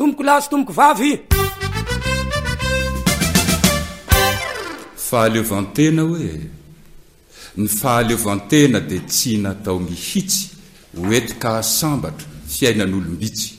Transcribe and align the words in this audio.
tomboko 0.00 0.22
lazy 0.22 0.48
tomboko 0.48 0.72
vavy 0.72 1.12
fahaleovantena 5.10 6.02
hoe 6.02 6.30
ny 7.60 7.66
fahaleovantena 7.68 8.78
dia 8.80 9.00
tsy 9.10 9.32
natao 9.42 9.76
mihitsy 9.78 10.46
oety 11.00 11.34
ka 11.42 11.62
sambatra 11.62 12.28
fiainan'olombitsy 12.48 13.50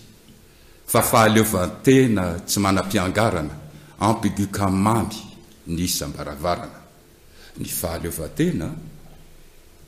fa 0.91 1.01
fahaleovan-tena 1.12 2.24
tsy 2.47 2.58
manam-piangarana 2.60 3.53
ampigukamamy 3.99 5.17
nysam-baravarana 5.78 6.79
ny 7.62 7.65
fahaleovatena 7.79 8.67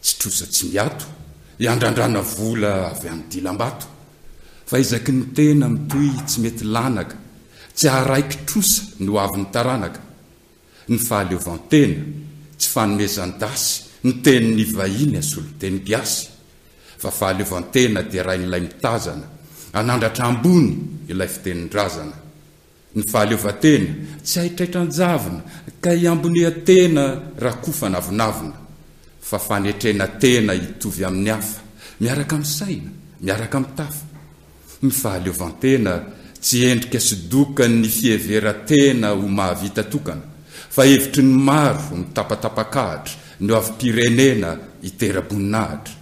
tsy 0.01 0.13
troza 0.19 0.45
tsy 0.45 0.63
miato 0.71 1.05
iandrandrana 1.63 2.21
vola 2.21 2.71
avy 2.91 3.07
any 3.13 3.23
dilam-bato 3.31 3.87
fa 4.69 4.77
izaky 4.79 5.11
ny 5.11 5.23
tena 5.35 5.67
mitoy 5.69 6.09
tsy 6.27 6.39
mety 6.43 6.63
lanaka 6.75 7.15
tsy 7.75 7.85
aharaikitrosa 7.89 8.81
ny 9.03 9.09
avi 9.23 9.37
'ny 9.39 9.47
taranaka 9.53 10.01
ny 10.91 10.97
fahaleovantena 11.07 11.99
tsy 12.59 12.67
fanomezan-dasy 12.73 13.71
ny 14.05 14.11
teni'ny 14.23 14.63
vahiny 14.77 15.15
asoloteny 15.21 15.77
giasy 15.87 16.21
fa 17.01 17.09
fahaleovantena 17.17 17.99
dia 18.09 18.23
ray 18.23 18.39
n'ilay 18.39 18.61
mitazana 18.65 19.25
anandratra 19.77 20.25
ambony 20.31 20.69
ilay 21.11 21.27
fitenin'ny 21.33 21.71
razana 21.77 22.17
ny 22.95 23.03
fahaleovatena 23.11 23.91
tsy 24.27 24.35
aitraitra 24.43 24.81
njavina 24.85 25.39
ka 25.83 25.89
iamboniatena 26.01 27.03
rakofa 27.45 27.87
navonavina 27.89 28.57
fa 29.29 29.37
fanetrena 29.47 30.05
tena 30.21 30.53
itovy 30.65 31.01
amin'ny 31.07 31.31
afa 31.37 31.59
miaraka 32.01 32.35
miny 32.37 32.49
saina 32.59 32.89
miaraka 33.25 33.59
mtaf 33.63 33.95
ny 34.83 34.91
fahaleovantena 34.91 35.93
tsy 36.43 36.59
endrika 36.67 36.99
sy 36.99 37.15
dokan 37.31 37.79
ny 37.81 37.87
fieveratena 37.97 39.11
ho 39.17 39.25
mahavitatokana 39.37 40.23
fa 40.75 40.83
evitry 40.93 41.23
ny 41.27 41.33
maro 41.49 41.83
mitapatapakahatra 42.01 43.15
ny 43.45 43.49
o 43.51 43.55
avy 43.59 43.71
pirenena 43.79 44.49
iteraboninaahitra 44.89 45.95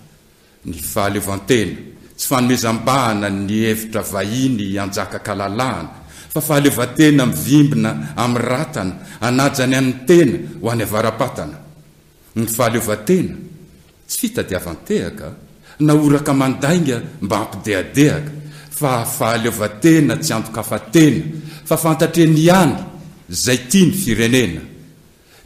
ny 0.69 0.73
fahaleovantena 0.93 1.77
tsy 2.17 2.25
fanomezambahana 2.31 3.27
ny 3.29 3.53
evitra 3.73 4.01
vahiny 4.13 4.65
anjakaka 4.83 5.33
lalahna 5.41 5.89
fa 6.33 6.39
fahaleovatena 6.47 7.23
minvimbina 7.27 7.91
ami'nyratana 8.23 8.93
anajany 9.27 9.75
an'nytena 9.81 10.37
ho 10.61 10.65
an'ny 10.73 10.83
avarapatana 10.89 11.57
ny 12.39 12.45
faaleovatena 12.57 13.33
tsy 14.07 14.15
fitadiavantehaka 14.21 15.27
naoraka 15.85 16.31
mandainga 16.41 16.97
mba 17.25 17.35
ampideadehaka 17.43 18.31
fa 18.79 19.03
fahaleovatena 19.05 20.13
tsy 20.23 20.31
andokafatena 20.37 21.23
fa 21.69 21.75
fantatre 21.83 22.25
ny 22.35 22.43
any 22.61 22.75
zay 23.43 23.59
ti 23.71 23.81
ny 23.85 23.91
firenena 24.03 24.61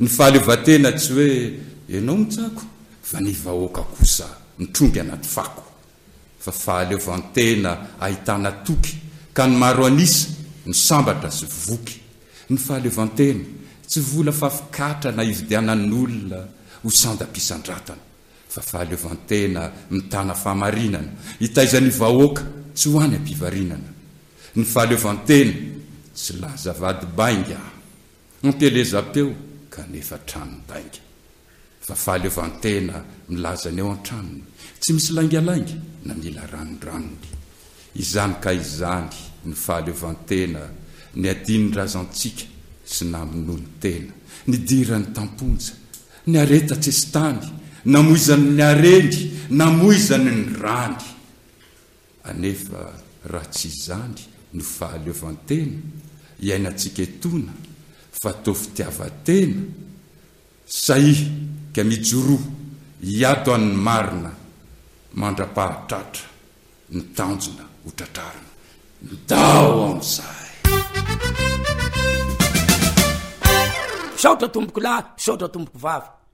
ny 0.02 0.08
fahaleovatena 0.16 0.90
tsy 1.00 1.10
hoe 1.18 1.36
ianao 1.94 2.18
mitsako 2.24 2.62
fa 3.10 3.18
nyvahoaka 3.26 3.82
kosa 3.94 4.28
mitrongy 4.60 5.00
anaty 5.04 5.28
fako 5.36 5.64
fa 6.44 6.52
fahaleovantena 6.64 7.72
ahitana 8.04 8.50
toky 8.66 8.94
ka 9.36 9.44
ny 9.50 9.56
maro 9.62 9.84
anisa 9.90 10.28
ny 10.68 10.74
sambatra 10.88 11.30
sy 11.38 11.46
voky 11.66 11.98
ny 12.52 12.58
fahaleovantena 12.66 13.44
tsy 13.90 14.00
vola 14.10 14.32
fafikatra 14.42 15.10
na 15.16 15.24
ividianann'olona 15.32 16.40
ho 16.84 16.90
sandapisandratana 17.02 18.02
fa 18.54 18.62
fahaleovantena 18.70 19.62
mitana 19.94 20.34
fahamarinana 20.42 21.10
hitaizan'nyvahoaka 21.42 22.44
moesy 24.56 25.54
lazavadibainga 26.42 27.60
ampieleza-peo 28.46 29.32
kanefatranondainga 29.74 31.02
fa 31.86 31.96
faaleovantena 32.04 32.96
milaza 33.30 33.70
ny 33.72 33.82
eo 33.82 33.90
an-tranony 33.96 34.42
tsy 34.80 34.94
misy 34.94 35.10
laingalainga 35.16 35.76
na 36.08 36.14
mila 36.20 36.44
ranondranony 36.54 37.28
izany 38.02 38.36
ka 38.44 38.54
izany 38.62 39.12
ny 39.46 39.56
falovantena 39.66 40.62
ny 41.20 41.26
adinnrazantsika 41.34 42.48
sy 42.94 43.10
namonohony 43.12 43.68
tena 43.84 44.14
nydiran'ny 44.50 45.12
tamonja 45.16 45.74
ny 46.32 46.36
aetatsy 46.44 46.92
sy 46.96 47.12
tany 47.12 47.42
namoizanynyaeny 47.92 49.18
namoizanyny 49.60 50.42
rany 50.64 51.02
anefa 52.30 52.78
raha 53.30 53.46
tsii 53.50 53.74
zany 53.86 54.20
no 54.56 54.64
fahaleovantena 54.76 55.80
iainantsika 56.46 57.02
etona 57.08 57.54
fa 58.22 58.30
to 58.44 58.52
fitiavatena 58.62 59.62
sai 60.84 61.10
ka 61.76 61.82
mijoroa 61.90 62.48
iado 63.22 63.50
amn'ny 63.58 63.78
marina 63.88 64.32
mandra-pahatratra 65.20 66.26
mitanjona 66.96 67.64
ho 67.84 67.90
tratrarina 67.98 68.52
mdao 69.10 69.76
am'izay 69.92 70.46
saotra 74.22 74.48
tomboko 74.56 74.80
lahy 74.86 75.06
saotra 75.26 75.48
tomboko 75.54 75.78
vavy 75.88 76.25